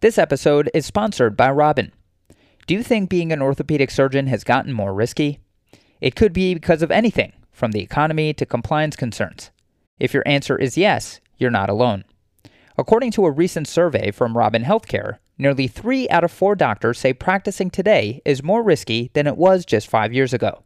This 0.00 0.16
episode 0.16 0.70
is 0.72 0.86
sponsored 0.86 1.36
by 1.36 1.50
Robin. 1.50 1.92
Do 2.66 2.72
you 2.72 2.82
think 2.82 3.10
being 3.10 3.32
an 3.32 3.42
orthopedic 3.42 3.90
surgeon 3.90 4.28
has 4.28 4.44
gotten 4.44 4.72
more 4.72 4.94
risky? 4.94 5.40
It 6.00 6.16
could 6.16 6.32
be 6.32 6.54
because 6.54 6.80
of 6.80 6.90
anything, 6.90 7.34
from 7.52 7.72
the 7.72 7.82
economy 7.82 8.32
to 8.32 8.46
compliance 8.46 8.96
concerns. 8.96 9.50
If 9.98 10.14
your 10.14 10.22
answer 10.24 10.56
is 10.56 10.78
yes, 10.78 11.20
you're 11.36 11.50
not 11.50 11.68
alone. 11.68 12.04
According 12.78 13.10
to 13.10 13.26
a 13.26 13.30
recent 13.30 13.68
survey 13.68 14.10
from 14.10 14.38
Robin 14.38 14.64
Healthcare, 14.64 15.18
nearly 15.36 15.68
three 15.68 16.08
out 16.08 16.24
of 16.24 16.32
four 16.32 16.54
doctors 16.54 16.98
say 16.98 17.12
practicing 17.12 17.68
today 17.68 18.22
is 18.24 18.42
more 18.42 18.62
risky 18.62 19.10
than 19.12 19.26
it 19.26 19.36
was 19.36 19.66
just 19.66 19.86
five 19.86 20.14
years 20.14 20.32
ago. 20.32 20.62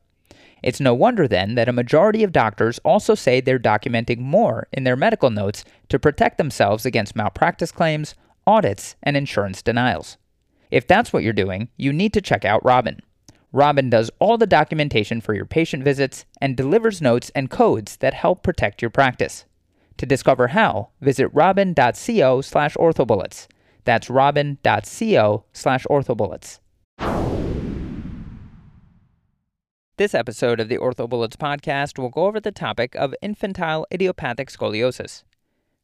It's 0.62 0.78
no 0.78 0.94
wonder 0.94 1.26
then 1.26 1.56
that 1.56 1.68
a 1.68 1.72
majority 1.72 2.22
of 2.22 2.30
doctors 2.30 2.78
also 2.84 3.16
say 3.16 3.40
they're 3.40 3.58
documenting 3.58 4.20
more 4.20 4.68
in 4.70 4.84
their 4.84 4.94
medical 4.94 5.30
notes 5.30 5.64
to 5.88 5.98
protect 5.98 6.38
themselves 6.38 6.86
against 6.86 7.16
malpractice 7.16 7.72
claims, 7.72 8.14
audits, 8.46 8.96
and 9.02 9.16
insurance 9.16 9.62
denials. 9.62 10.18
If 10.70 10.86
that's 10.86 11.12
what 11.12 11.22
you're 11.22 11.32
doing, 11.32 11.68
you 11.76 11.92
need 11.92 12.12
to 12.14 12.20
check 12.20 12.44
out 12.44 12.64
Robin. 12.64 13.00
Robin 13.52 13.88
does 13.88 14.10
all 14.18 14.36
the 14.36 14.46
documentation 14.46 15.20
for 15.20 15.32
your 15.34 15.44
patient 15.44 15.84
visits 15.84 16.24
and 16.40 16.56
delivers 16.56 17.00
notes 17.00 17.30
and 17.34 17.50
codes 17.50 17.96
that 17.98 18.14
help 18.14 18.42
protect 18.42 18.82
your 18.82 18.90
practice. 18.90 19.44
To 19.98 20.06
discover 20.06 20.48
how, 20.48 20.88
visit 21.00 21.28
robin.co 21.32 22.40
slash 22.40 22.74
orthobullets. 22.74 23.46
That's 23.84 24.10
robin.co 24.10 25.44
slash 25.52 25.86
orthobullets. 25.88 26.58
This 29.96 30.12
episode 30.12 30.58
of 30.58 30.68
the 30.68 30.78
OrthoBullets 30.78 31.36
podcast 31.36 32.00
will 32.00 32.08
go 32.08 32.24
over 32.24 32.40
the 32.40 32.50
topic 32.50 32.96
of 32.96 33.14
infantile 33.22 33.86
idiopathic 33.94 34.50
scoliosis 34.50 35.22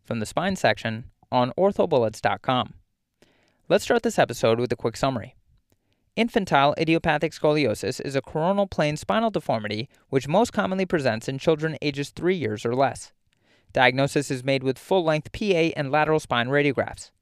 from 0.02 0.19
the 0.19 0.27
spine 0.27 0.57
section 0.57 1.05
on 1.30 1.52
orthobullets.com. 1.59 2.75
Let's 3.69 3.84
start 3.84 4.02
this 4.02 4.19
episode 4.19 4.59
with 4.59 4.73
a 4.73 4.77
quick 4.77 4.97
summary. 4.97 5.37
Infantile 6.16 6.75
idiopathic 6.79 7.33
scoliosis 7.33 8.01
is 8.05 8.16
a 8.16 8.21
coronal 8.21 8.66
plane 8.66 8.96
spinal 8.96 9.30
deformity 9.30 9.88
which 10.09 10.27
most 10.27 10.52
commonly 10.52 10.85
presents 10.85 11.29
in 11.29 11.38
children 11.38 11.79
ages 11.80 12.10
3 12.10 12.35
years 12.35 12.66
or 12.66 12.74
less. 12.74 13.13
Diagnosis 13.73 14.30
is 14.30 14.43
made 14.43 14.65
with 14.65 14.79
full 14.79 15.05
length 15.05 15.30
PA 15.30 15.71
and 15.77 15.93
lateral 15.93 16.18
spine 16.18 16.49
radiographs. 16.49 17.13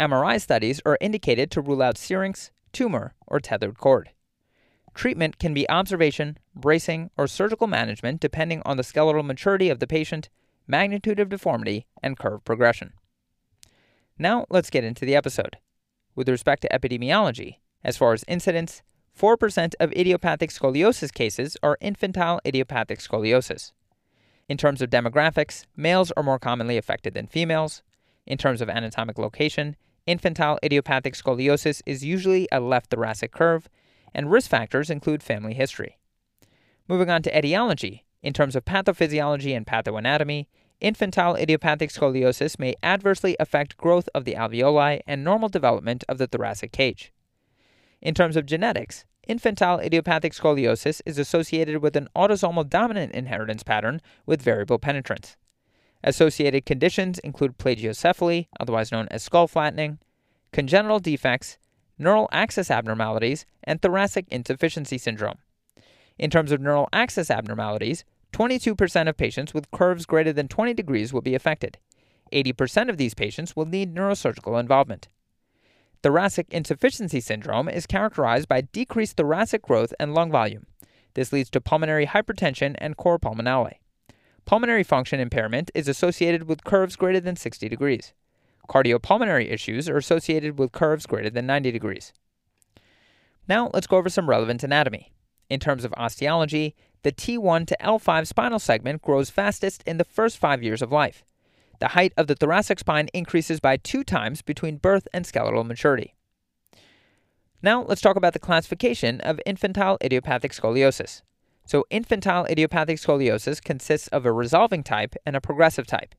MRI 0.00 0.40
studies 0.40 0.80
are 0.86 0.96
indicated 1.00 1.50
to 1.50 1.60
rule 1.60 1.82
out 1.82 1.98
syrinx, 1.98 2.50
tumor, 2.72 3.14
or 3.26 3.38
tethered 3.38 3.76
cord. 3.76 4.10
Treatment 4.94 5.38
can 5.38 5.52
be 5.52 5.68
observation, 5.68 6.38
bracing, 6.54 7.10
or 7.16 7.26
surgical 7.26 7.66
management 7.66 8.20
depending 8.20 8.62
on 8.64 8.78
the 8.78 8.82
skeletal 8.82 9.22
maturity 9.22 9.68
of 9.68 9.78
the 9.78 9.86
patient, 9.86 10.30
magnitude 10.66 11.20
of 11.20 11.28
deformity, 11.28 11.86
and 12.02 12.18
curve 12.18 12.44
progression. 12.44 12.94
Now 14.18 14.46
let's 14.50 14.70
get 14.70 14.84
into 14.84 15.04
the 15.04 15.16
episode. 15.16 15.58
With 16.14 16.28
respect 16.28 16.62
to 16.62 16.68
epidemiology, 16.68 17.56
as 17.82 17.96
far 17.96 18.12
as 18.12 18.24
incidence, 18.28 18.82
4% 19.18 19.74
of 19.80 19.92
idiopathic 19.92 20.50
scoliosis 20.50 21.12
cases 21.12 21.56
are 21.62 21.78
infantile 21.80 22.40
idiopathic 22.46 22.98
scoliosis. 22.98 23.72
In 24.48 24.56
terms 24.56 24.82
of 24.82 24.90
demographics, 24.90 25.64
males 25.76 26.12
are 26.16 26.22
more 26.22 26.38
commonly 26.38 26.76
affected 26.76 27.14
than 27.14 27.26
females. 27.26 27.82
In 28.26 28.38
terms 28.38 28.60
of 28.60 28.68
anatomic 28.68 29.18
location, 29.18 29.76
infantile 30.06 30.58
idiopathic 30.62 31.14
scoliosis 31.14 31.82
is 31.86 32.04
usually 32.04 32.48
a 32.52 32.60
left 32.60 32.90
thoracic 32.90 33.32
curve, 33.32 33.68
and 34.14 34.30
risk 34.30 34.50
factors 34.50 34.90
include 34.90 35.22
family 35.22 35.54
history. 35.54 35.98
Moving 36.88 37.10
on 37.10 37.22
to 37.22 37.36
etiology, 37.36 38.04
in 38.22 38.32
terms 38.32 38.54
of 38.54 38.64
pathophysiology 38.64 39.56
and 39.56 39.66
pathoanatomy, 39.66 40.46
infantile 40.82 41.36
idiopathic 41.36 41.90
scoliosis 41.90 42.58
may 42.58 42.74
adversely 42.82 43.36
affect 43.40 43.76
growth 43.78 44.08
of 44.14 44.24
the 44.24 44.34
alveoli 44.34 45.00
and 45.06 45.24
normal 45.24 45.48
development 45.48 46.04
of 46.08 46.18
the 46.18 46.26
thoracic 46.26 46.72
cage. 46.72 47.12
In 48.02 48.14
terms 48.14 48.36
of 48.36 48.44
genetics, 48.44 49.04
infantile 49.26 49.78
idiopathic 49.78 50.34
scoliosis 50.34 51.00
is 51.06 51.18
associated 51.18 51.78
with 51.78 51.96
an 51.96 52.08
autosomal 52.16 52.68
dominant 52.68 53.12
inheritance 53.12 53.62
pattern 53.62 54.02
with 54.26 54.42
variable 54.42 54.78
penetrance. 54.78 55.36
Associated 56.04 56.66
conditions 56.66 57.20
include 57.20 57.58
plagiocephaly, 57.58 58.48
otherwise 58.58 58.90
known 58.90 59.06
as 59.12 59.22
skull 59.22 59.46
flattening, 59.46 60.00
congenital 60.52 60.98
defects, 60.98 61.58
neural 61.96 62.28
axis 62.32 62.70
abnormalities, 62.70 63.46
and 63.62 63.80
thoracic 63.80 64.26
insufficiency 64.28 64.98
syndrome. 64.98 65.38
In 66.18 66.28
terms 66.28 66.50
of 66.50 66.60
neural 66.60 66.88
axis 66.92 67.30
abnormalities, 67.30 68.04
22% 68.32 69.08
of 69.08 69.16
patients 69.16 69.54
with 69.54 69.70
curves 69.70 70.06
greater 70.06 70.32
than 70.32 70.48
20 70.48 70.74
degrees 70.74 71.12
will 71.12 71.20
be 71.20 71.34
affected. 71.34 71.78
80% 72.32 72.88
of 72.88 72.96
these 72.96 73.14
patients 73.14 73.54
will 73.54 73.66
need 73.66 73.94
neurosurgical 73.94 74.58
involvement. 74.58 75.08
Thoracic 76.02 76.46
insufficiency 76.50 77.20
syndrome 77.20 77.68
is 77.68 77.86
characterized 77.86 78.48
by 78.48 78.62
decreased 78.62 79.16
thoracic 79.16 79.62
growth 79.62 79.94
and 80.00 80.14
lung 80.14 80.30
volume. 80.30 80.66
This 81.14 81.32
leads 81.32 81.50
to 81.50 81.60
pulmonary 81.60 82.06
hypertension 82.06 82.74
and 82.78 82.96
cor 82.96 83.18
pulmonale. 83.18 83.74
Pulmonary 84.44 84.82
function 84.82 85.20
impairment 85.20 85.70
is 85.74 85.86
associated 85.86 86.44
with 86.44 86.64
curves 86.64 86.96
greater 86.96 87.20
than 87.20 87.36
60 87.36 87.68
degrees. 87.68 88.12
Cardiopulmonary 88.68 89.52
issues 89.52 89.88
are 89.88 89.96
associated 89.96 90.58
with 90.58 90.72
curves 90.72 91.06
greater 91.06 91.30
than 91.30 91.46
90 91.46 91.70
degrees. 91.70 92.12
Now 93.46 93.70
let's 93.74 93.86
go 93.86 93.98
over 93.98 94.08
some 94.08 94.28
relevant 94.28 94.62
anatomy. 94.62 95.12
In 95.50 95.60
terms 95.60 95.84
of 95.84 95.92
osteology, 95.96 96.74
the 97.02 97.12
T1 97.12 97.66
to 97.66 97.76
L5 97.80 98.26
spinal 98.26 98.58
segment 98.58 99.02
grows 99.02 99.30
fastest 99.30 99.82
in 99.86 99.98
the 99.98 100.04
first 100.04 100.38
five 100.38 100.62
years 100.62 100.82
of 100.82 100.92
life. 100.92 101.24
The 101.80 101.88
height 101.88 102.12
of 102.16 102.28
the 102.28 102.36
thoracic 102.36 102.78
spine 102.78 103.08
increases 103.12 103.58
by 103.58 103.76
two 103.76 104.04
times 104.04 104.40
between 104.40 104.76
birth 104.76 105.08
and 105.12 105.26
skeletal 105.26 105.64
maturity. 105.64 106.14
Now 107.60 107.82
let's 107.82 108.00
talk 108.00 108.16
about 108.16 108.32
the 108.32 108.38
classification 108.38 109.20
of 109.20 109.40
infantile 109.44 109.98
idiopathic 110.02 110.52
scoliosis. 110.52 111.22
So, 111.64 111.84
infantile 111.90 112.44
idiopathic 112.46 112.98
scoliosis 112.98 113.62
consists 113.62 114.08
of 114.08 114.26
a 114.26 114.32
resolving 114.32 114.82
type 114.82 115.14
and 115.24 115.36
a 115.36 115.40
progressive 115.40 115.86
type. 115.86 116.14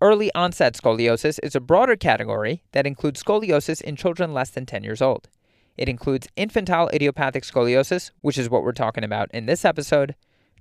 Early 0.00 0.32
onset 0.34 0.74
scoliosis 0.74 1.38
is 1.42 1.54
a 1.54 1.60
broader 1.60 1.94
category 1.94 2.64
that 2.72 2.86
includes 2.86 3.22
scoliosis 3.22 3.80
in 3.80 3.96
children 3.96 4.32
less 4.32 4.50
than 4.50 4.66
10 4.66 4.82
years 4.82 5.02
old. 5.02 5.28
It 5.76 5.88
includes 5.88 6.28
infantile 6.36 6.90
idiopathic 6.92 7.44
scoliosis, 7.44 8.10
which 8.20 8.38
is 8.38 8.50
what 8.50 8.62
we're 8.62 8.72
talking 8.72 9.04
about 9.04 9.30
in 9.32 9.46
this 9.46 9.64
episode, 9.64 10.14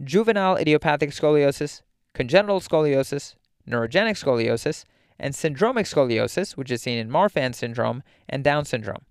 juvenile 0.03 0.55
idiopathic 0.55 1.11
scoliosis, 1.11 1.81
congenital 2.13 2.59
scoliosis, 2.59 3.35
neurogenic 3.67 4.17
scoliosis, 4.23 4.85
and 5.19 5.33
syndromic 5.33 5.85
scoliosis, 5.85 6.55
which 6.55 6.71
is 6.71 6.81
seen 6.81 6.97
in 6.97 7.09
Marfan 7.09 7.53
syndrome 7.53 8.03
and 8.27 8.43
Down 8.43 8.65
syndrome. 8.65 9.03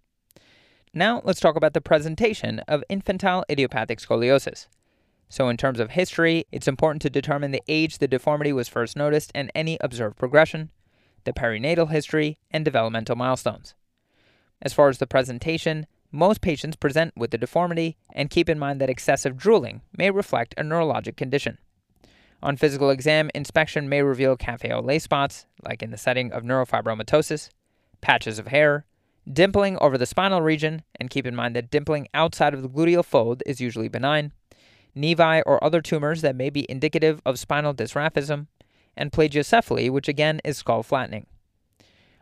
Now, 0.95 1.21
let's 1.25 1.41
talk 1.41 1.57
about 1.57 1.75
the 1.75 1.81
presentation 1.81 2.61
of 2.61 2.83
infantile 2.89 3.45
idiopathic 3.51 3.99
scoliosis. 3.99 4.67
So, 5.29 5.51
in 5.51 5.59
terms 5.59 5.79
of 5.79 5.91
history, 5.91 6.47
it's 6.51 6.67
important 6.67 7.03
to 7.03 7.11
determine 7.11 7.51
the 7.51 7.63
age 7.69 7.99
the 7.99 8.09
deformity 8.09 8.53
was 8.53 8.69
first 8.69 8.97
noticed 8.97 9.31
and 9.35 9.53
any 9.55 9.77
observed 9.83 10.17
progression, 10.17 10.71
the 11.25 11.35
perinatal 11.35 11.91
history, 11.91 12.39
and 12.51 12.65
developmental 12.65 13.17
milestones. 13.17 13.75
As 14.61 14.73
far 14.73 14.89
as 14.89 14.99
the 14.99 15.07
presentation, 15.07 15.87
most 16.11 16.41
patients 16.41 16.77
present 16.77 17.13
with 17.17 17.31
the 17.31 17.39
deformity, 17.39 17.97
and 18.13 18.31
keep 18.31 18.49
in 18.49 18.59
mind 18.59 18.81
that 18.81 18.91
excessive 18.91 19.37
drooling 19.37 19.83
may 19.97 20.11
reflect 20.11 20.55
a 20.57 20.63
neurologic 20.63 21.17
condition. 21.17 21.59
On 22.43 22.57
physical 22.57 22.91
exam, 22.91 23.31
inspection 23.35 23.89
may 23.89 24.03
reveal 24.03 24.37
cafe 24.37 24.71
au 24.71 24.81
lait 24.81 25.01
spots, 25.01 25.47
like 25.63 25.83
in 25.83 25.91
the 25.91 25.97
setting 25.99 26.33
of 26.33 26.45
neurofibromatosis, 26.45 27.51
patches 28.01 28.39
of 28.39 28.47
hair, 28.47 28.85
dimpling 29.29 29.77
over 29.81 29.99
the 29.99 30.07
spinal 30.07 30.41
region, 30.41 30.83
and 30.99 31.11
keep 31.11 31.27
in 31.27 31.35
mind 31.35 31.55
that 31.57 31.71
dimpling 31.71 32.07
outside 32.15 32.55
of 32.55 32.63
the 32.63 32.69
gluteal 32.69 33.05
fold 33.05 33.43
is 33.45 33.61
usually 33.61 33.89
benign, 33.89 34.33
nevi 34.97 35.43
or 35.47 35.63
other 35.63 35.81
tumors 35.81 36.23
that 36.23 36.37
may 36.37 36.49
be 36.49 36.71
indicative 36.71 37.21
of 37.27 37.39
spinal 37.39 37.75
dysraphism, 37.75 38.47
and 38.97 39.13
plagiocephaly, 39.13 39.91
which 39.91 40.09
again 40.09 40.41
is 40.45 40.57
skull 40.59 40.83
flattening. 40.83 41.27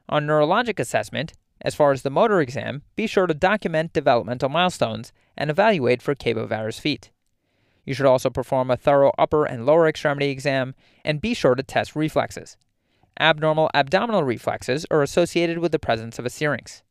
On 0.08 0.26
neurologic 0.26 0.78
assessment, 0.78 1.32
as 1.60 1.74
far 1.74 1.92
as 1.92 2.02
the 2.02 2.10
motor 2.10 2.40
exam, 2.40 2.82
be 2.94 3.06
sure 3.06 3.26
to 3.26 3.34
document 3.34 3.92
developmental 3.92 4.48
milestones 4.48 5.12
and 5.36 5.50
evaluate 5.50 6.02
for 6.02 6.14
cavovarus 6.14 6.80
feet. 6.80 7.10
You 7.84 7.94
should 7.94 8.06
also 8.06 8.30
perform 8.30 8.70
a 8.70 8.76
thorough 8.76 9.12
upper 9.16 9.44
and 9.44 9.64
lower 9.64 9.86
extremity 9.88 10.30
exam 10.30 10.74
and 11.04 11.20
be 11.20 11.34
sure 11.34 11.54
to 11.54 11.62
test 11.62 11.94
reflexes. 11.94 12.56
Abnormal 13.18 13.70
abdominal 13.72 14.24
reflexes 14.24 14.84
are 14.90 15.02
associated 15.02 15.58
with 15.58 15.72
the 15.72 15.78
presence 15.78 16.18
of 16.18 16.26
a 16.26 16.30
syrinx. 16.30 16.82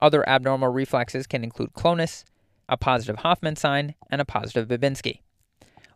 Other 0.00 0.26
abnormal 0.28 0.68
reflexes 0.68 1.26
can 1.26 1.42
include 1.42 1.74
clonus, 1.74 2.24
a 2.68 2.76
positive 2.76 3.16
Hoffman 3.18 3.56
sign, 3.56 3.94
and 4.10 4.20
a 4.20 4.24
positive 4.24 4.68
Babinski. 4.68 5.20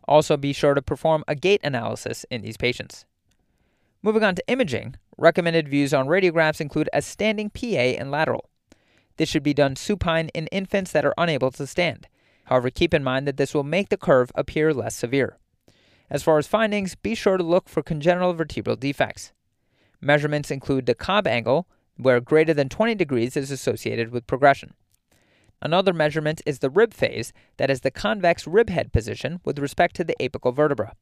Also, 0.07 0.35
be 0.35 0.51
sure 0.51 0.73
to 0.73 0.81
perform 0.81 1.23
a 1.27 1.35
gait 1.35 1.61
analysis 1.63 2.25
in 2.29 2.41
these 2.41 2.57
patients. 2.57 3.05
Moving 4.05 4.23
on 4.23 4.35
to 4.35 4.43
imaging, 4.49 4.95
recommended 5.17 5.69
views 5.69 5.93
on 5.93 6.07
radiographs 6.07 6.59
include 6.59 6.89
a 6.91 7.01
standing 7.01 7.49
PA 7.49 7.95
and 7.97 8.11
lateral. 8.11 8.49
This 9.15 9.29
should 9.29 9.43
be 9.43 9.53
done 9.53 9.77
supine 9.77 10.27
in 10.33 10.47
infants 10.47 10.91
that 10.91 11.05
are 11.05 11.13
unable 11.17 11.51
to 11.51 11.65
stand. 11.65 12.09
However, 12.45 12.69
keep 12.69 12.93
in 12.93 13.01
mind 13.01 13.25
that 13.27 13.37
this 13.37 13.53
will 13.53 13.63
make 13.63 13.87
the 13.87 13.95
curve 13.95 14.29
appear 14.35 14.73
less 14.73 14.93
severe. 14.93 15.37
As 16.09 16.21
far 16.21 16.37
as 16.37 16.47
findings, 16.47 16.95
be 16.95 17.15
sure 17.15 17.37
to 17.37 17.43
look 17.43 17.69
for 17.69 17.81
congenital 17.81 18.33
vertebral 18.33 18.75
defects. 18.75 19.31
Measurements 20.01 20.51
include 20.51 20.85
the 20.85 20.95
Cobb 20.95 21.25
angle, 21.25 21.65
where 21.95 22.19
greater 22.19 22.53
than 22.53 22.67
20 22.67 22.95
degrees 22.95 23.37
is 23.37 23.51
associated 23.51 24.11
with 24.11 24.27
progression. 24.27 24.73
Another 25.61 25.93
measurement 25.93 26.41
is 26.45 26.59
the 26.59 26.69
rib 26.69 26.93
phase, 26.93 27.31
that 27.55 27.69
is 27.69 27.81
the 27.81 27.91
convex 27.91 28.45
rib 28.45 28.69
head 28.69 28.91
position 28.91 29.39
with 29.45 29.59
respect 29.59 29.95
to 29.95 30.03
the 30.03 30.15
apical 30.19 30.53
vertebra. 30.53 30.93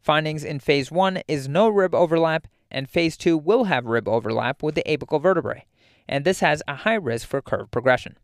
Findings 0.00 0.44
in 0.44 0.60
phase 0.60 0.90
1 0.90 1.22
is 1.28 1.48
no 1.48 1.68
rib 1.68 1.94
overlap, 1.94 2.46
and 2.70 2.88
phase 2.88 3.16
2 3.16 3.36
will 3.36 3.64
have 3.64 3.86
rib 3.86 4.08
overlap 4.08 4.62
with 4.62 4.74
the 4.74 4.82
apical 4.86 5.20
vertebrae, 5.20 5.66
and 6.08 6.24
this 6.24 6.40
has 6.40 6.62
a 6.66 6.76
high 6.76 6.94
risk 6.94 7.26
for 7.26 7.42
curve 7.42 7.70
progression. 7.70 8.16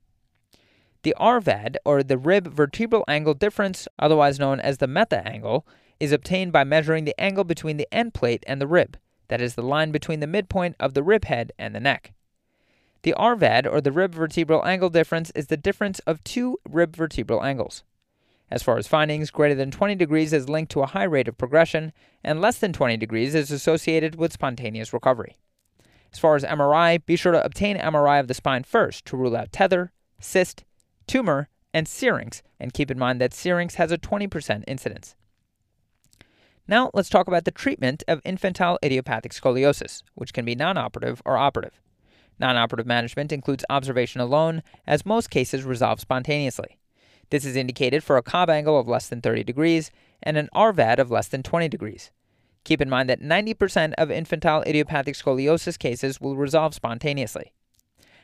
The 1.02 1.14
RVAD, 1.20 1.76
or 1.84 2.02
the 2.02 2.16
rib 2.16 2.48
vertebral 2.48 3.04
angle 3.06 3.34
difference, 3.34 3.86
otherwise 3.98 4.38
known 4.38 4.60
as 4.60 4.78
the 4.78 4.86
Mehta 4.86 5.26
angle, 5.26 5.66
is 6.00 6.12
obtained 6.12 6.52
by 6.52 6.64
measuring 6.64 7.04
the 7.04 7.18
angle 7.20 7.44
between 7.44 7.76
the 7.76 7.88
end 7.92 8.14
plate 8.14 8.42
and 8.46 8.60
the 8.60 8.66
rib, 8.66 8.96
that 9.28 9.40
is 9.40 9.54
the 9.54 9.62
line 9.62 9.90
between 9.90 10.20
the 10.20 10.26
midpoint 10.26 10.76
of 10.80 10.94
the 10.94 11.02
rib 11.02 11.26
head 11.26 11.52
and 11.58 11.74
the 11.74 11.80
neck. 11.80 12.12
The 13.02 13.14
RVAD, 13.18 13.70
or 13.70 13.82
the 13.82 13.92
rib 13.92 14.14
vertebral 14.14 14.64
angle 14.64 14.88
difference, 14.88 15.30
is 15.34 15.48
the 15.48 15.58
difference 15.58 15.98
of 16.00 16.24
two 16.24 16.58
rib 16.66 16.96
vertebral 16.96 17.44
angles. 17.44 17.84
As 18.54 18.62
far 18.62 18.78
as 18.78 18.86
findings, 18.86 19.32
greater 19.32 19.56
than 19.56 19.72
20 19.72 19.96
degrees 19.96 20.32
is 20.32 20.48
linked 20.48 20.70
to 20.70 20.82
a 20.82 20.86
high 20.86 21.02
rate 21.02 21.26
of 21.26 21.36
progression, 21.36 21.92
and 22.22 22.40
less 22.40 22.56
than 22.56 22.72
20 22.72 22.96
degrees 22.96 23.34
is 23.34 23.50
associated 23.50 24.14
with 24.14 24.32
spontaneous 24.32 24.92
recovery. 24.92 25.36
As 26.12 26.20
far 26.20 26.36
as 26.36 26.44
MRI, 26.44 27.04
be 27.04 27.16
sure 27.16 27.32
to 27.32 27.44
obtain 27.44 27.76
MRI 27.76 28.20
of 28.20 28.28
the 28.28 28.32
spine 28.32 28.62
first 28.62 29.06
to 29.06 29.16
rule 29.16 29.36
out 29.36 29.50
tether, 29.50 29.90
cyst, 30.20 30.62
tumor, 31.08 31.48
and 31.72 31.88
syrinx, 31.88 32.44
and 32.60 32.72
keep 32.72 32.92
in 32.92 32.98
mind 32.98 33.20
that 33.20 33.34
syrinx 33.34 33.74
has 33.74 33.90
a 33.90 33.98
20% 33.98 34.62
incidence. 34.68 35.16
Now, 36.68 36.92
let's 36.94 37.10
talk 37.10 37.26
about 37.26 37.46
the 37.46 37.50
treatment 37.50 38.04
of 38.06 38.20
infantile 38.24 38.78
idiopathic 38.84 39.32
scoliosis, 39.32 40.04
which 40.14 40.32
can 40.32 40.44
be 40.44 40.54
non 40.54 40.78
operative 40.78 41.20
or 41.24 41.36
operative. 41.36 41.80
Non 42.38 42.56
operative 42.56 42.86
management 42.86 43.32
includes 43.32 43.64
observation 43.68 44.20
alone, 44.20 44.62
as 44.86 45.04
most 45.04 45.28
cases 45.28 45.64
resolve 45.64 45.98
spontaneously. 45.98 46.78
This 47.30 47.44
is 47.44 47.56
indicated 47.56 48.02
for 48.04 48.16
a 48.16 48.22
Cobb 48.22 48.50
angle 48.50 48.78
of 48.78 48.88
less 48.88 49.08
than 49.08 49.20
30 49.20 49.44
degrees 49.44 49.90
and 50.22 50.36
an 50.36 50.48
RVAD 50.54 50.98
of 50.98 51.10
less 51.10 51.28
than 51.28 51.42
20 51.42 51.68
degrees. 51.68 52.10
Keep 52.64 52.80
in 52.80 52.88
mind 52.88 53.08
that 53.10 53.20
90% 53.20 53.92
of 53.98 54.10
infantile 54.10 54.62
idiopathic 54.66 55.14
scoliosis 55.14 55.78
cases 55.78 56.20
will 56.20 56.36
resolve 56.36 56.74
spontaneously. 56.74 57.52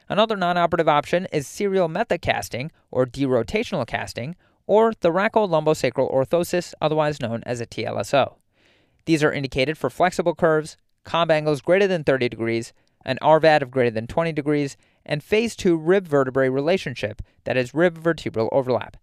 Another 0.08 0.37
non 0.37 0.56
operative 0.56 0.88
option 0.88 1.26
is 1.32 1.47
serial 1.47 1.88
Mehta 1.88 2.19
casting 2.19 2.73
or 2.91 3.06
derotational 3.06 3.87
casting 3.87 4.35
or 4.67 4.93
thoracolumbosacral 4.93 6.12
orthosis, 6.12 6.75
otherwise 6.81 7.20
known 7.20 7.43
as 7.44 7.61
a 7.61 7.67
TLSO. 7.67 8.37
These 9.05 9.23
are 9.23 9.32
indicated 9.32 9.76
for 9.76 9.91
flexible 9.91 10.35
curves, 10.35 10.76
Cobb 11.05 11.31
angles 11.31 11.61
greater 11.61 11.87
than 11.87 12.05
30 12.05 12.29
degrees, 12.29 12.73
an 13.05 13.19
RVAD 13.23 13.62
of 13.62 13.70
greater 13.70 13.91
than 13.91 14.06
20 14.06 14.32
degrees, 14.32 14.76
and 15.05 15.23
phase 15.23 15.56
2 15.56 15.76
rib 15.76 16.06
vertebrae 16.06 16.49
relationship, 16.49 17.23
that 17.44 17.56
is, 17.56 17.75
rib 17.75 17.99
vertebral 17.99 18.49
overlap. 18.52 18.97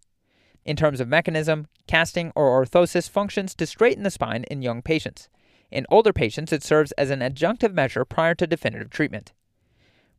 In 0.65 0.75
terms 0.75 0.99
of 0.99 1.07
mechanism, 1.07 1.67
casting 1.87 2.31
or 2.35 2.63
orthosis 2.63 3.09
functions 3.09 3.55
to 3.55 3.65
straighten 3.65 4.03
the 4.03 4.11
spine 4.11 4.43
in 4.51 4.61
young 4.61 4.81
patients. 4.81 5.29
In 5.71 5.85
older 5.89 6.13
patients, 6.13 6.51
it 6.53 6.63
serves 6.63 6.91
as 6.93 7.09
an 7.09 7.19
adjunctive 7.19 7.73
measure 7.73 8.05
prior 8.05 8.35
to 8.35 8.47
definitive 8.47 8.89
treatment. 8.89 9.33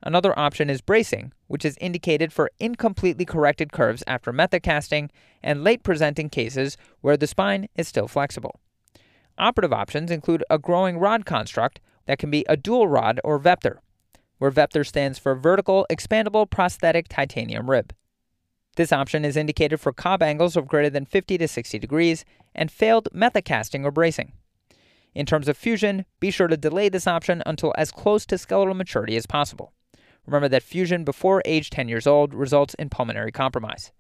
Another 0.03 0.39
option 0.39 0.71
is 0.71 0.81
bracing, 0.81 1.33
which 1.49 1.65
is 1.65 1.77
indicated 1.81 2.33
for 2.33 2.51
incompletely 2.61 3.25
corrected 3.25 3.73
curves 3.73 4.05
after 4.07 4.33
Mehta 4.33 4.61
casting 4.61 5.11
and 5.43 5.65
late 5.65 5.83
presenting 5.83 6.31
cases 6.31 6.77
where 7.01 7.17
the 7.17 7.27
spine 7.27 7.69
is 7.75 7.89
still 7.89 8.07
flexible. 8.07 8.61
Operative 9.39 9.73
options 9.73 10.11
include 10.11 10.45
a 10.49 10.59
growing 10.59 10.99
rod 10.99 11.25
construct 11.25 11.81
that 12.07 12.19
can 12.19 12.31
be 12.31 12.45
a 12.49 12.57
dual 12.57 12.89
rod 12.89 13.21
or 13.25 13.39
VEPTOR, 13.39 13.79
where 14.39 14.51
VEPTOR 14.51 14.87
stands 14.87 15.19
for 15.19 15.35
Vertical 15.35 15.87
Expandable 15.91 16.49
Prosthetic 16.49 17.09
Titanium 17.09 17.71
Rib. 17.71 17.93
This 18.77 18.93
option 18.93 19.25
is 19.25 19.37
indicated 19.37 19.79
for 19.79 19.93
Cobb 19.93 20.23
angles 20.23 20.57
of 20.57 20.69
greater 20.69 20.91
than 20.91 21.05
50 21.05 21.39
to 21.39 21.49
60 21.49 21.79
degrees 21.79 22.25
and 22.55 22.71
failed 22.71 23.09
Mehta 23.13 23.43
casting 23.43 23.85
or 23.85 23.91
bracing. 23.91 24.33
In 25.15 25.27
terms 25.27 25.49
of 25.49 25.57
fusion, 25.57 26.05
be 26.21 26.31
sure 26.31 26.47
to 26.49 26.57
delay 26.57 26.89
this 26.89 27.07
option 27.07 27.43
until 27.45 27.75
as 27.77 27.91
close 27.91 28.25
to 28.27 28.39
skeletal 28.39 28.75
maturity 28.75 29.17
as 29.17 29.27
possible. 29.27 29.73
Remember 30.27 30.49
that 30.49 30.63
fusion 30.63 31.05
before 31.05 31.43
age 31.45 31.71
10 31.71 31.89
years 31.89 32.07
old 32.07 32.35
results 32.35 32.75
in 32.75 32.89
pulmonary 32.89 33.33
compromise. 33.33 33.93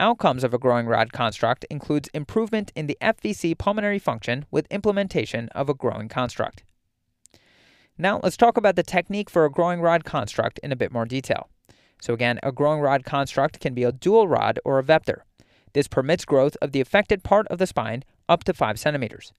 Outcomes 0.00 0.42
of 0.42 0.54
a 0.54 0.58
growing 0.58 0.86
rod 0.86 1.12
construct 1.12 1.64
includes 1.70 2.08
improvement 2.14 2.72
in 2.74 2.86
the 2.86 2.96
FVC 3.00 3.56
pulmonary 3.58 3.98
function 3.98 4.46
with 4.50 4.66
implementation 4.70 5.48
of 5.50 5.68
a 5.68 5.74
growing 5.74 6.08
construct. 6.08 6.64
Now, 7.96 8.20
let's 8.22 8.36
talk 8.36 8.56
about 8.56 8.76
the 8.76 8.82
technique 8.82 9.30
for 9.30 9.44
a 9.44 9.50
growing 9.50 9.80
rod 9.80 10.04
construct 10.04 10.58
in 10.60 10.72
a 10.72 10.76
bit 10.76 10.92
more 10.92 11.04
detail. 11.04 11.48
So 12.00 12.12
again, 12.12 12.38
a 12.42 12.52
growing 12.52 12.80
rod 12.80 13.04
construct 13.04 13.60
can 13.60 13.74
be 13.74 13.84
a 13.84 13.92
dual 13.92 14.28
rod 14.28 14.58
or 14.64 14.78
a 14.78 14.84
VEPTOR. 14.84 15.22
This 15.72 15.88
permits 15.88 16.24
growth 16.24 16.56
of 16.60 16.72
the 16.72 16.80
affected 16.80 17.22
part 17.22 17.46
of 17.48 17.58
the 17.58 17.66
spine 17.66 18.04
up 18.28 18.44
to 18.44 18.52
5 18.52 18.78
centimeters. 18.78 19.32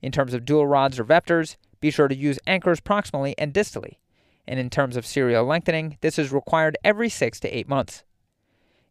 In 0.00 0.12
terms 0.12 0.32
of 0.32 0.44
dual 0.44 0.66
rods 0.66 0.98
or 0.98 1.04
VEPTORs, 1.04 1.56
be 1.80 1.90
sure 1.90 2.08
to 2.08 2.16
use 2.16 2.38
anchors 2.46 2.80
proximally 2.80 3.34
and 3.36 3.52
distally 3.52 3.96
and 4.48 4.58
in 4.58 4.70
terms 4.70 4.96
of 4.96 5.06
serial 5.06 5.44
lengthening, 5.44 5.98
this 6.00 6.18
is 6.18 6.32
required 6.32 6.78
every 6.82 7.10
six 7.10 7.38
to 7.38 7.56
eight 7.56 7.68
months. 7.68 8.02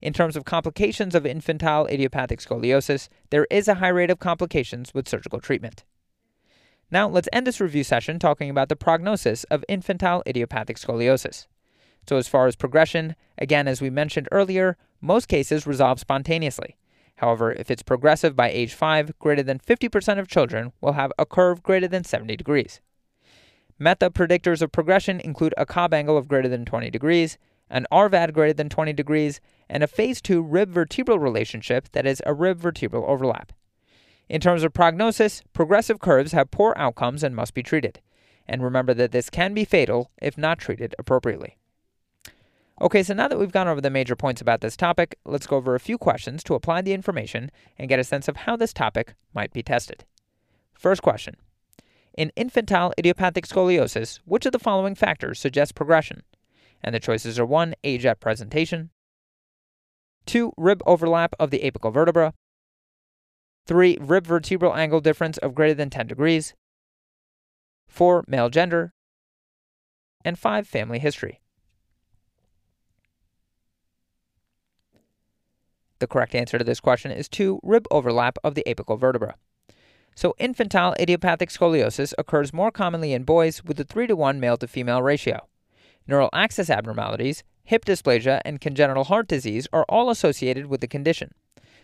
In 0.02 0.14
terms 0.14 0.36
of 0.36 0.46
complications 0.46 1.16
of 1.16 1.26
infantile 1.26 1.88
idiopathic 1.88 2.40
scoliosis, 2.40 3.10
there 3.32 3.48
is 3.50 3.68
a 3.68 3.76
high 3.76 3.88
rate 3.88 4.12
of 4.12 4.20
complications 4.20 4.94
with 4.94 5.10
surgical 5.10 5.40
treatment. 5.40 5.84
Now, 6.90 7.10
let's 7.10 7.28
end 7.34 7.46
this 7.46 7.60
review 7.60 7.84
session 7.84 8.18
talking 8.18 8.50
about 8.50 8.70
the 8.70 8.76
prognosis 8.76 9.44
of 9.46 9.66
infantile 9.68 10.24
idiopathic 10.26 10.78
scoliosis. 10.78 11.48
So, 12.08 12.16
as 12.16 12.30
far 12.30 12.48
as 12.48 12.56
progression, 12.56 13.16
again, 13.38 13.68
as 13.68 13.82
we 13.82 13.90
mentioned 13.90 14.30
earlier, 14.32 14.78
most 15.02 15.28
cases 15.28 15.68
resolve 15.68 16.00
spontaneously. 16.00 16.78
However, 17.18 17.52
if 17.52 17.70
it's 17.70 17.84
progressive 17.84 18.36
by 18.36 18.50
age 18.50 18.74
5, 18.74 19.20
greater 19.20 19.44
than 19.44 19.60
50% 19.60 20.20
of 20.20 20.30
children 20.30 20.72
will 20.80 20.94
have 20.94 21.12
a 21.20 21.26
curve 21.26 21.62
greater 21.62 21.88
than 21.88 22.06
70 22.06 22.38
degrees. 22.38 22.80
Mehta 23.78 24.10
predictors 24.10 24.62
of 24.62 24.72
progression 24.72 25.20
include 25.20 25.54
a 25.58 25.66
Cobb 25.66 25.94
angle 25.94 26.18
of 26.18 26.28
greater 26.28 26.48
than 26.48 26.64
20 26.64 26.90
degrees, 26.90 27.38
an 27.70 27.86
RVAD 27.92 28.34
greater 28.34 28.54
than 28.54 28.70
20 28.70 28.94
degrees, 28.94 29.42
and 29.70 29.84
a 29.84 29.88
phase 29.88 30.22
2 30.22 30.42
rib 30.42 30.70
vertebral 30.70 31.20
relationship 31.20 31.92
that 31.92 32.06
is 32.06 32.22
a 32.26 32.34
rib 32.34 32.60
vertebral 32.60 33.04
overlap. 33.08 33.52
In 34.30 34.42
terms 34.42 34.64
of 34.64 34.74
prognosis, 34.74 35.42
progressive 35.54 36.00
curves 36.00 36.34
have 36.34 36.52
poor 36.52 36.74
outcomes 36.76 37.24
and 37.24 37.36
must 37.36 37.54
be 37.54 37.64
treated. 37.64 38.02
And 38.48 38.64
remember 38.64 38.94
that 38.94 39.12
this 39.12 39.30
can 39.30 39.54
be 39.54 39.66
fatal 39.66 40.12
if 40.22 40.38
not 40.38 40.60
treated 40.60 40.96
appropriately. 41.00 41.58
Okay, 42.80 43.02
so 43.02 43.14
now 43.14 43.28
that 43.28 43.40
we've 43.40 43.52
gone 43.52 43.68
over 43.68 43.82
the 43.82 43.90
major 43.90 44.16
points 44.16 44.40
about 44.40 44.62
this 44.62 44.78
topic, 44.78 45.18
let's 45.26 45.48
go 45.48 45.58
over 45.58 45.74
a 45.74 45.80
few 45.80 45.98
questions 45.98 46.44
to 46.44 46.54
apply 46.54 46.82
the 46.82 46.94
information 46.94 47.50
and 47.78 47.90
get 47.90 48.00
a 48.00 48.04
sense 48.04 48.28
of 48.28 48.38
how 48.38 48.56
this 48.56 48.74
topic 48.74 49.16
might 49.34 49.52
be 49.52 49.64
tested. 49.64 50.06
First 50.74 51.02
question 51.02 51.36
in 52.18 52.32
infantile 52.36 52.94
idiopathic 52.98 53.46
scoliosis, 53.46 54.20
which 54.26 54.46
of 54.46 54.52
the 54.52 54.60
following 54.60 54.96
factors 54.96 55.40
suggests 55.40 55.72
progression? 55.72 56.24
And 56.84 56.94
the 56.94 57.00
choices 57.00 57.40
are 57.40 57.46
1. 57.46 57.76
Age 57.84 58.06
at 58.06 58.20
presentation, 58.20 58.90
2. 60.26 60.54
Rib 60.58 60.82
overlap 60.86 61.36
of 61.40 61.52
the 61.52 61.60
apical 61.60 61.94
vertebra, 61.94 62.34
3. 63.68 63.98
Rib 64.00 64.26
vertebral 64.26 64.76
angle 64.76 65.02
difference 65.02 65.38
of 65.38 65.54
greater 65.54 65.74
than 65.74 65.90
10 65.90 66.08
degrees, 66.08 66.54
4. 67.88 68.24
Male 68.28 68.50
gender, 68.50 68.94
and 70.24 70.40
5. 70.40 70.68
Family 70.68 71.00
history. 71.00 71.42
The 76.00 76.08
correct 76.08 76.36
answer 76.36 76.58
to 76.58 76.64
this 76.64 76.80
question 76.80 77.12
is 77.12 77.28
2. 77.28 77.60
Rib 77.64 77.88
overlap 77.92 78.38
of 78.44 78.56
the 78.56 78.64
apical 78.68 79.00
vertebra. 79.00 79.36
So, 80.16 80.34
infantile 80.40 80.96
idiopathic 81.00 81.50
scoliosis 81.50 82.14
occurs 82.18 82.54
more 82.54 82.72
commonly 82.72 83.14
in 83.14 83.24
boys 83.24 83.64
with 83.64 83.80
a 83.80 83.84
3 83.84 84.08
to 84.08 84.16
1 84.16 84.40
male 84.40 84.58
to 84.58 84.68
female 84.68 85.02
ratio. 85.02 85.48
Neural 86.08 86.30
axis 86.34 86.70
abnormalities, 86.70 87.44
hip 87.64 87.84
dysplasia, 87.84 88.42
and 88.46 88.62
congenital 88.62 89.04
heart 89.04 89.28
disease 89.28 89.68
are 89.74 89.86
all 89.90 90.10
associated 90.10 90.68
with 90.68 90.82
the 90.82 90.88
condition. 90.88 91.34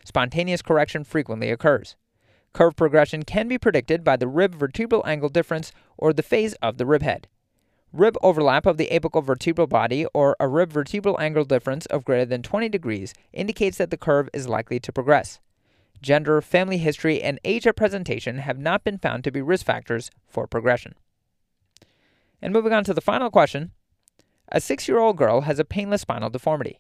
Spontaneous 0.06 0.62
correction 0.62 1.04
frequently 1.04 1.50
occurs. 1.50 1.96
Curve 2.54 2.76
progression 2.76 3.24
can 3.24 3.48
be 3.48 3.58
predicted 3.58 4.04
by 4.04 4.16
the 4.16 4.28
rib 4.28 4.56
vertebral 4.56 5.04
angle 5.06 5.30
difference 5.30 5.72
or 5.98 6.14
the 6.14 6.22
phase 6.22 6.54
of 6.62 6.78
the 6.78 6.86
rib 6.86 7.02
head. 7.02 7.28
Rib 7.92 8.18
overlap 8.22 8.66
of 8.66 8.78
the 8.78 8.90
apical 8.92 9.24
vertebral 9.24 9.68
body 9.68 10.06
or 10.14 10.36
a 10.40 10.48
rib 10.48 10.72
vertebral 10.72 11.20
angle 11.20 11.46
difference 11.46 11.86
of 11.88 12.06
greater 12.06 12.26
than 12.26 12.42
20 12.42 12.70
degrees 12.70 13.14
indicates 13.32 13.78
that 13.78 13.92
the 13.92 13.98
curve 13.98 14.30
is 14.34 14.48
likely 14.48 14.80
to 14.80 14.92
progress 14.92 15.40
gender, 16.04 16.42
family 16.42 16.78
history, 16.78 17.24
and 17.24 17.40
age 17.44 17.66
at 17.66 17.76
presentation 17.76 18.40
have 18.40 18.60
not 18.60 18.84
been 18.84 19.00
found 19.00 19.24
to 19.24 19.32
be 19.32 19.42
risk 19.42 19.66
factors 19.66 20.12
for 20.28 20.46
progression. 20.46 20.94
And 22.42 22.54
moving 22.54 22.74
on 22.74 22.84
to 22.84 22.94
the 22.94 23.02
final 23.02 23.32
question 23.32 23.72
A 24.50 24.62
six 24.62 24.88
year 24.88 25.00
old 25.00 25.18
girl 25.18 25.42
has 25.42 25.58
a 25.58 25.66
painless 25.66 26.02
spinal 26.02 26.30
deformity. 26.30 26.80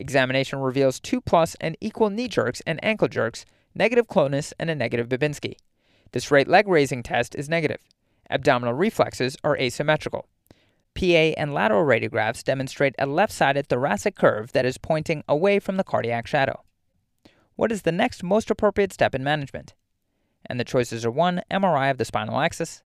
Examination 0.00 0.60
reveals 0.60 0.98
2 0.98 1.20
plus 1.20 1.56
and 1.60 1.76
equal 1.78 2.08
knee 2.08 2.26
jerks 2.26 2.62
and 2.66 2.82
ankle 2.82 3.06
jerks, 3.06 3.44
negative 3.74 4.08
clonus, 4.08 4.54
and 4.58 4.70
a 4.70 4.74
negative 4.74 5.10
Babinski. 5.10 5.56
This 6.12 6.24
straight 6.24 6.48
leg 6.48 6.66
raising 6.66 7.02
test 7.02 7.34
is 7.34 7.50
negative. 7.50 7.82
Abdominal 8.30 8.72
reflexes 8.72 9.36
are 9.44 9.58
asymmetrical. 9.58 10.26
PA 10.94 11.34
and 11.36 11.52
lateral 11.52 11.84
radiographs 11.84 12.42
demonstrate 12.42 12.94
a 12.98 13.04
left 13.04 13.30
sided 13.30 13.68
thoracic 13.68 14.16
curve 14.16 14.52
that 14.52 14.64
is 14.64 14.78
pointing 14.78 15.22
away 15.28 15.58
from 15.58 15.76
the 15.76 15.84
cardiac 15.84 16.26
shadow. 16.26 16.64
What 17.56 17.70
is 17.70 17.82
the 17.82 17.92
next 17.92 18.22
most 18.22 18.50
appropriate 18.50 18.94
step 18.94 19.14
in 19.14 19.22
management? 19.22 19.74
And 20.46 20.58
the 20.58 20.64
choices 20.64 21.04
are 21.04 21.10
1. 21.10 21.42
MRI 21.50 21.90
of 21.90 21.98
the 21.98 22.06
spinal 22.06 22.40
axis, 22.40 22.82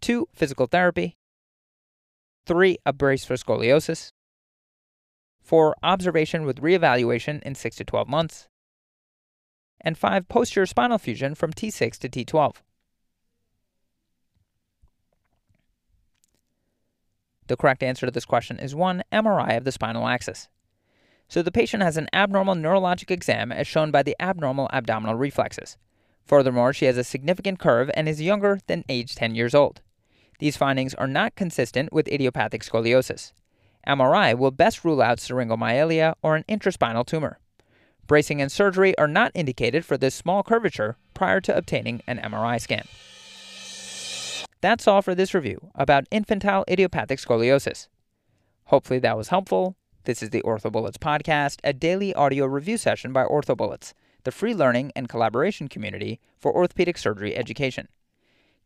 2. 0.00 0.28
Physical 0.34 0.66
therapy, 0.66 1.16
3. 2.44 2.76
A 2.84 2.92
brace 2.92 3.24
for 3.24 3.34
scoliosis, 3.34 4.10
4. 5.46 5.76
Observation 5.84 6.44
with 6.44 6.60
reevaluation 6.60 7.40
in 7.42 7.54
6 7.54 7.76
to 7.76 7.84
12 7.84 8.08
months, 8.08 8.48
and 9.80 9.96
5. 9.96 10.28
Posterior 10.28 10.66
spinal 10.66 10.98
fusion 10.98 11.36
from 11.36 11.52
T6 11.52 11.98
to 11.98 12.08
T12. 12.08 12.56
The 17.46 17.56
correct 17.56 17.84
answer 17.84 18.06
to 18.06 18.10
this 18.10 18.24
question 18.24 18.58
is 18.58 18.74
1. 18.74 19.04
MRI 19.12 19.56
of 19.56 19.62
the 19.62 19.70
spinal 19.70 20.08
axis. 20.08 20.48
So 21.28 21.42
the 21.42 21.52
patient 21.52 21.82
has 21.82 21.96
an 21.96 22.08
abnormal 22.12 22.56
neurologic 22.56 23.12
exam 23.12 23.52
as 23.52 23.68
shown 23.68 23.92
by 23.92 24.02
the 24.02 24.16
abnormal 24.18 24.68
abdominal 24.72 25.14
reflexes. 25.14 25.76
Furthermore, 26.24 26.72
she 26.72 26.86
has 26.86 26.96
a 26.96 27.04
significant 27.04 27.60
curve 27.60 27.88
and 27.94 28.08
is 28.08 28.20
younger 28.20 28.58
than 28.66 28.84
age 28.88 29.14
10 29.14 29.36
years 29.36 29.54
old. 29.54 29.80
These 30.40 30.56
findings 30.56 30.94
are 30.94 31.06
not 31.06 31.36
consistent 31.36 31.92
with 31.92 32.08
idiopathic 32.08 32.62
scoliosis. 32.62 33.32
MRI 33.86 34.36
will 34.36 34.50
best 34.50 34.84
rule 34.84 35.00
out 35.00 35.18
syringomyelia 35.18 36.14
or 36.22 36.36
an 36.36 36.44
intraspinal 36.48 37.06
tumor. 37.06 37.38
Bracing 38.06 38.40
and 38.40 38.50
surgery 38.50 38.96
are 38.98 39.08
not 39.08 39.32
indicated 39.34 39.84
for 39.84 39.96
this 39.96 40.14
small 40.14 40.42
curvature 40.42 40.96
prior 41.14 41.40
to 41.40 41.56
obtaining 41.56 42.02
an 42.06 42.18
MRI 42.18 42.60
scan. 42.60 42.86
That's 44.60 44.88
all 44.88 45.02
for 45.02 45.14
this 45.14 45.34
review 45.34 45.70
about 45.74 46.06
infantile 46.10 46.64
idiopathic 46.68 47.18
scoliosis. 47.18 47.88
Hopefully 48.66 48.98
that 49.00 49.16
was 49.16 49.28
helpful. 49.28 49.76
This 50.04 50.22
is 50.22 50.30
the 50.30 50.42
OrthoBullets 50.42 50.98
podcast, 50.98 51.58
a 51.64 51.72
daily 51.72 52.14
audio 52.14 52.46
review 52.46 52.76
session 52.76 53.12
by 53.12 53.24
OrthoBullets, 53.24 53.92
the 54.24 54.32
free 54.32 54.54
learning 54.54 54.92
and 54.96 55.08
collaboration 55.08 55.68
community 55.68 56.20
for 56.38 56.54
orthopedic 56.54 56.98
surgery 56.98 57.36
education. 57.36 57.88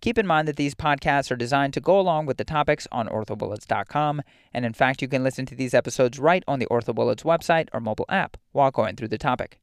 Keep 0.01 0.17
in 0.17 0.27
mind 0.27 0.49
that 0.49 0.57
these 0.57 0.75
podcasts 0.75 1.31
are 1.31 1.37
designed 1.37 1.75
to 1.75 1.81
go 1.81 2.01
along 2.01 2.25
with 2.25 2.39
the 2.39 2.45
topics 2.45 2.89
on 2.91 3.07
orthobullets.com, 3.07 4.23
and 4.55 4.65
in 4.65 4.73
fact, 4.73 5.03
you 5.03 5.09
can 5.09 5.23
listen 5.23 5.45
to 5.45 5.55
these 5.55 5.75
episodes 5.75 6.19
right 6.19 6.43
on 6.49 6.59
the 6.59 6.67
OrthoBullets 6.67 7.23
website 7.23 7.69
or 7.75 7.81
mobile 7.81 8.07
app 8.09 8.39
while 8.53 8.71
going 8.71 8.97
through 8.97 9.09
the 9.09 9.19
topic. 9.19 9.61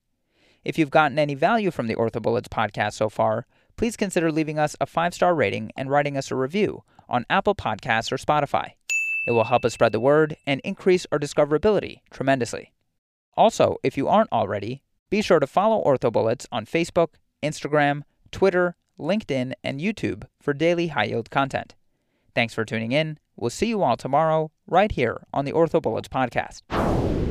If 0.64 0.78
you've 0.78 0.92
gotten 0.92 1.18
any 1.18 1.34
value 1.34 1.72
from 1.72 1.88
the 1.88 1.96
OrthoBullets 1.96 2.50
podcast 2.50 2.94
so 2.94 3.10
far, 3.10 3.48
please 3.78 3.98
consider 3.98 4.32
leaving 4.32 4.60
us 4.60 4.76
a 4.80 4.86
five 4.86 5.16
star 5.16 5.34
rating 5.34 5.72
and 5.76 5.90
writing 5.90 6.16
us 6.16 6.30
a 6.30 6.36
review 6.36 6.84
on 7.10 7.26
Apple 7.32 7.56
Podcasts 7.56 8.12
or 8.12 8.18
Spotify. 8.18 8.72
It 9.26 9.32
will 9.32 9.46
help 9.46 9.66
us 9.66 9.74
spread 9.74 9.92
the 9.92 10.00
word 10.00 10.36
and 10.46 10.62
increase 10.64 11.08
our 11.12 11.20
discoverability 11.20 12.02
tremendously. 12.12 12.74
Also, 13.36 13.78
if 13.84 13.98
you 13.98 14.08
aren't 14.08 14.32
already, 14.32 14.84
be 15.10 15.22
sure 15.24 15.40
to 15.40 15.48
follow 15.48 15.84
OrthoBullets 15.84 16.46
on 16.52 16.66
Facebook, 16.66 17.16
Instagram, 17.42 18.04
Twitter, 18.32 18.76
LinkedIn, 19.00 19.54
and 19.64 19.80
YouTube 19.80 20.24
for 20.42 20.54
daily 20.54 20.88
high 20.88 21.06
yield 21.06 21.30
content. 21.30 21.76
Thanks 22.36 22.54
for 22.54 22.66
tuning 22.66 22.92
in. 22.92 23.18
We'll 23.36 23.50
see 23.50 23.68
you 23.68 23.84
all 23.84 23.98
tomorrow, 23.98 24.52
right 24.68 24.92
here 24.92 25.26
on 25.34 25.46
the 25.46 25.54
OrthoBullets 25.54 26.08
podcast. 26.08 27.27